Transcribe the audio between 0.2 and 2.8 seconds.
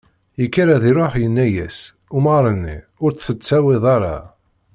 Yekker ad iruḥ yenna-as, umɣar-nni